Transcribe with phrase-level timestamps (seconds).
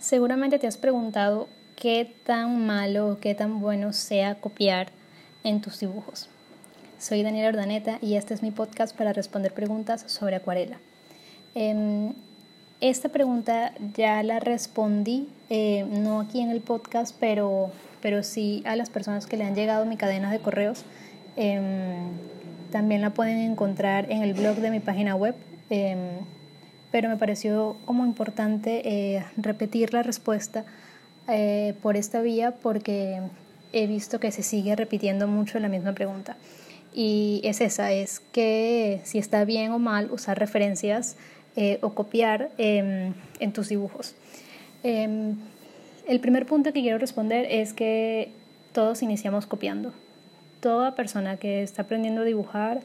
[0.00, 4.88] Seguramente te has preguntado qué tan malo o qué tan bueno sea copiar
[5.44, 6.30] en tus dibujos.
[6.98, 10.78] Soy Daniela Ordaneta y este es mi podcast para responder preguntas sobre acuarela.
[11.54, 12.14] Em,
[12.80, 17.70] esta pregunta ya la respondí, eh, no aquí en el podcast, pero,
[18.00, 20.82] pero sí a las personas que le han llegado mi cadena de correos.
[21.36, 22.08] Em,
[22.72, 25.34] también la pueden encontrar en el blog de mi página web
[25.68, 26.20] em,
[26.90, 30.64] pero me pareció como importante eh, repetir la respuesta
[31.28, 33.20] eh, por esta vía porque
[33.72, 36.36] he visto que se sigue repitiendo mucho la misma pregunta.
[36.92, 41.16] Y es esa, es que si está bien o mal usar referencias
[41.56, 44.14] eh, o copiar em, en tus dibujos.
[44.82, 45.36] Em,
[46.08, 48.32] el primer punto que quiero responder es que
[48.72, 49.92] todos iniciamos copiando.
[50.60, 52.80] Toda persona que está aprendiendo a dibujar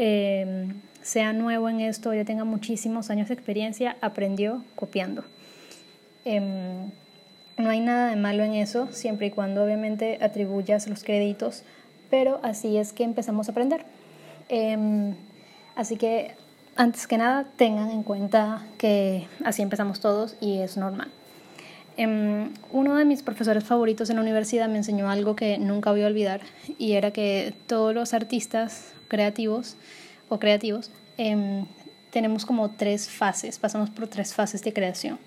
[0.00, 5.24] em, sea nuevo en esto, ya tenga muchísimos años de experiencia, aprendió copiando.
[6.24, 6.90] Em,
[7.58, 11.64] no hay nada de malo en eso, siempre y cuando obviamente atribuyas los créditos,
[12.08, 13.84] pero así es que empezamos a aprender.
[14.48, 15.14] Em,
[15.76, 16.34] así que
[16.76, 21.10] antes que nada tengan en cuenta que así empezamos todos y es normal.
[22.00, 26.00] Em, uno de mis profesores favoritos en la universidad me enseñó algo que nunca voy
[26.02, 26.40] a olvidar
[26.78, 29.76] y era que todos los artistas creativos
[30.30, 31.66] o creativos, em,
[32.10, 35.18] tenemos como tres fases, pasamos por tres fases de creación.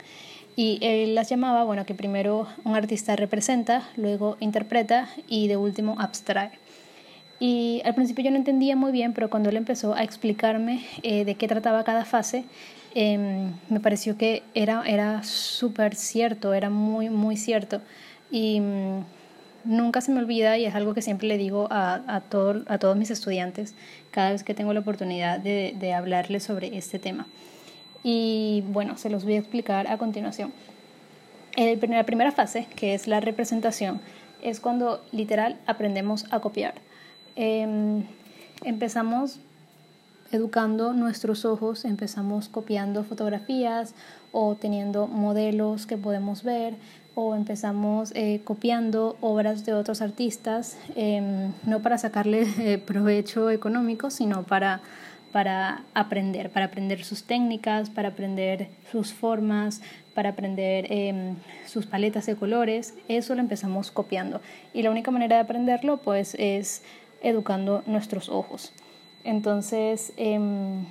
[0.55, 5.95] Y él las llamaba, bueno, que primero un artista representa, luego interpreta y de último
[5.99, 6.53] abstrae.
[7.39, 11.23] Y al principio yo no entendía muy bien, pero cuando él empezó a explicarme eh,
[11.23, 12.45] de qué trataba cada fase,
[12.93, 17.81] em, me pareció que era, era súper cierto, era muy, muy cierto.
[18.31, 19.03] Y mm,
[19.65, 22.97] nunca se me olvida y es algo que siempre le digo a, a, a todos
[22.97, 23.75] mis estudiantes
[24.11, 27.27] cada vez que tengo la oportunidad de, de hablarles sobre este tema.
[28.03, 30.51] Y bueno, se los voy a explicar a continuación.
[31.55, 34.01] El, la primera fase, que es la representación,
[34.41, 36.73] es cuando literal aprendemos a copiar.
[37.35, 38.03] Em,
[38.63, 39.39] empezamos
[40.33, 43.93] educando nuestros ojos, empezamos copiando fotografías
[44.31, 46.75] o teniendo modelos que podemos ver
[47.15, 54.09] o empezamos eh, copiando obras de otros artistas, em, no para sacarle eh, provecho económico,
[54.09, 54.81] sino para,
[55.31, 59.81] para aprender, para aprender sus técnicas, para aprender sus formas,
[60.15, 61.35] para aprender em,
[61.67, 62.95] sus paletas de colores.
[63.07, 64.41] Eso lo empezamos copiando.
[64.73, 66.83] Y la única manera de aprenderlo pues es
[67.21, 68.73] educando nuestros ojos.
[69.23, 70.85] Entonces, em,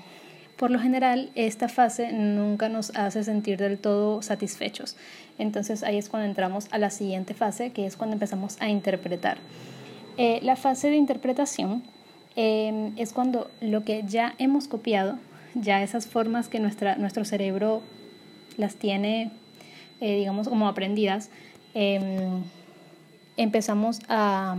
[0.57, 4.97] por lo general, esta fase nunca nos hace sentir del todo satisfechos.
[5.39, 9.39] Entonces ahí es cuando entramos a la siguiente fase, que es cuando empezamos a interpretar.
[10.19, 11.83] Eh, la fase de interpretación
[12.37, 15.19] em, es cuando lo que ya hemos copiado,
[15.55, 17.83] ya esas formas que nuestra, nuestro cerebro
[18.57, 19.31] las tiene,
[20.01, 21.31] eh, digamos, como aprendidas,
[21.75, 22.45] em,
[23.37, 24.57] empezamos a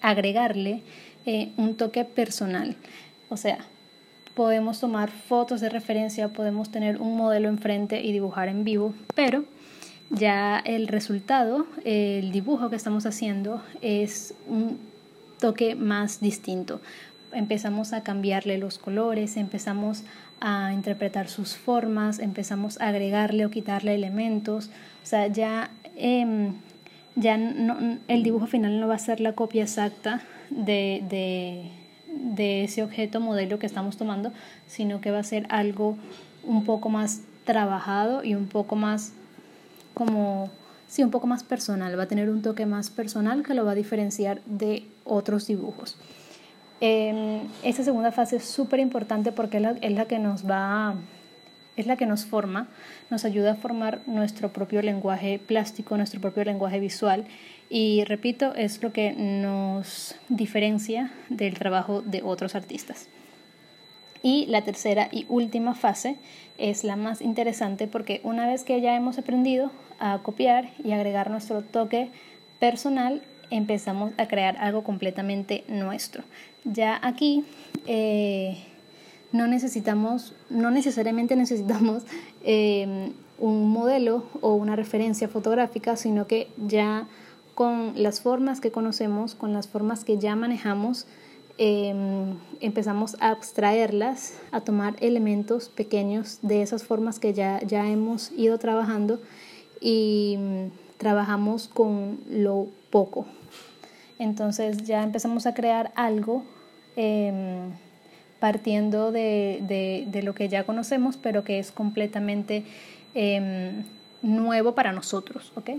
[0.00, 0.82] agregarle
[1.30, 2.74] eh, un toque personal.
[3.28, 3.58] O sea,
[4.34, 9.44] podemos tomar fotos de referencia, podemos tener un modelo enfrente y dibujar en vivo, pero
[10.08, 14.78] ya el resultado, el dibujo que estamos haciendo es un
[15.38, 16.80] toque más distinto.
[17.32, 20.04] Empezamos a cambiarle los colores, empezamos
[20.40, 24.70] a interpretar sus formas, empezamos a agregarle o quitarle elementos,
[25.02, 26.54] o sea, ya, em,
[27.16, 31.70] ya no, el dibujo final no va a ser la copia exacta de, de,
[32.06, 34.32] de ese objeto modelo que estamos tomando,
[34.66, 35.96] sino que va a ser algo
[36.44, 39.12] un poco más trabajado y un poco más
[39.94, 40.50] como,
[40.86, 43.72] sí, un poco más personal, va a tener un toque más personal que lo va
[43.72, 45.96] a diferenciar de otros dibujos.
[46.80, 50.94] Eh, esta segunda fase es súper importante porque es la, es la, que nos va,
[51.78, 52.68] es la que nos forma,
[53.08, 57.24] nos ayuda a formar nuestro propio lenguaje plástico, nuestro propio lenguaje visual
[57.70, 63.08] y repito, es lo que nos diferencia del trabajo de otros artistas.
[64.22, 66.16] Y la tercera y última fase
[66.56, 69.70] es la más interesante porque una vez que ya hemos aprendido
[70.00, 72.10] a copiar y agregar nuestro toque
[72.58, 76.24] personal, empezamos a crear algo completamente nuestro.
[76.64, 77.44] Ya aquí
[77.86, 78.58] eh,
[79.32, 82.04] no necesitamos, no necesariamente necesitamos
[82.44, 87.06] eh, un modelo o una referencia fotográfica, sino que ya
[87.54, 91.06] con las formas que conocemos, con las formas que ya manejamos,
[91.58, 98.30] em, empezamos a abstraerlas, a tomar elementos pequeños de esas formas que ya, ya hemos
[98.36, 99.20] ido trabajando
[99.80, 103.26] y mm, trabajamos con lo poco.
[104.20, 106.44] Entonces ya empezamos a crear algo
[106.94, 107.72] em,
[108.40, 112.64] partiendo de, de, de, lo que ya conocemos, pero que es completamente
[113.14, 113.84] em,
[114.22, 115.70] nuevo para nosotros, ¿ok?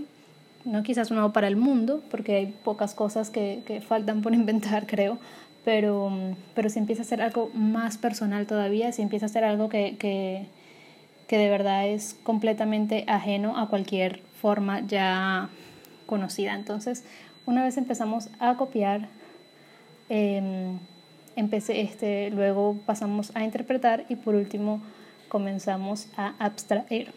[0.64, 4.86] No quizás nuevo para el mundo, porque hay pocas cosas que, que faltan por inventar,
[4.86, 5.18] creo,
[5.64, 6.10] pero,
[6.54, 9.96] pero si empieza a ser algo más personal todavía, si empieza a ser algo que,
[9.98, 10.46] que,
[11.28, 15.48] que de verdad es completamente ajeno a cualquier forma ya
[16.06, 16.54] conocida.
[16.54, 17.04] Entonces,
[17.46, 19.08] una vez empezamos a copiar,
[20.08, 20.72] eh,
[21.36, 24.80] empecé, este, luego pasamos a interpretar y por último
[25.28, 27.12] comenzamos a abstraer.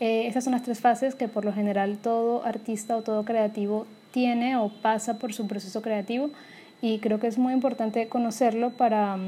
[0.00, 3.86] Eh, esas son las tres fases que por lo general todo artista o todo creativo
[4.12, 6.30] tiene o pasa por su proceso creativo
[6.80, 9.18] y creo que es muy importante conocerlo para,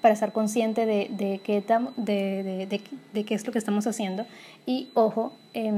[0.00, 1.62] para estar consciente de, de, qué
[1.96, 2.80] de, de,
[3.12, 4.24] de, qué es lo que estamos haciendo.
[4.64, 5.70] Y ojo, eh,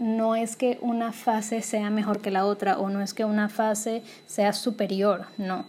[0.00, 3.48] no es que una fase sea mejor que la otra o no es que una
[3.48, 5.64] fase sea superior, no.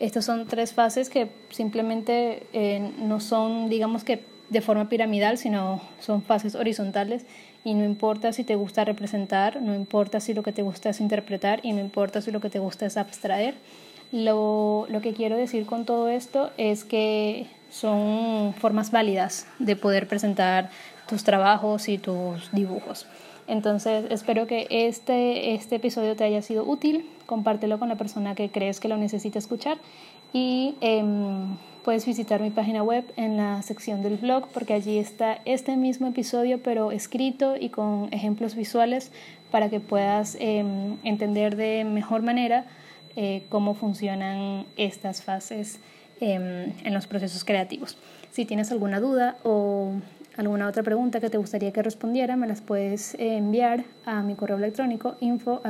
[0.00, 5.82] Estas son tres fases que simplemente eh, no son, digamos que de forma piramidal, sino
[6.00, 7.26] son fases horizontales
[7.64, 11.00] y no importa si te gusta representar, no importa si lo que te gusta es
[11.00, 13.56] interpretar y no importa si lo que te gusta es abstraer.
[14.10, 20.08] Lo, lo que quiero decir con todo esto es que son formas válidas de poder
[20.08, 20.70] presentar
[21.06, 23.06] tus trabajos y tus dibujos.
[23.50, 28.50] Entonces espero que este, este episodio te haya sido útil, compártelo con la persona que
[28.50, 29.78] crees que lo necesita escuchar
[30.32, 35.38] y em, puedes visitar mi página web en la sección del blog porque allí está
[35.44, 39.12] este mismo episodio pero escrito y con ejemplos visuales
[39.52, 42.66] para que puedas em, entender de mejor manera
[43.14, 45.78] eh, cómo funcionan estas fases
[46.20, 47.96] em, en los procesos creativos.
[48.32, 49.92] Si tienes alguna duda o
[50.36, 54.56] alguna otra pregunta que te gustaría que respondiera, me las puedes enviar a mi correo
[54.56, 55.60] electrónico info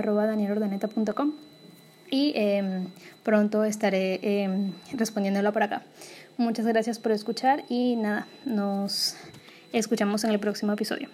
[2.10, 2.86] y em,
[3.22, 5.82] pronto estaré eh, respondiéndola por acá.
[6.36, 9.16] Muchas gracias por escuchar y nada, nos
[9.72, 11.08] escuchamos en el próximo episodio.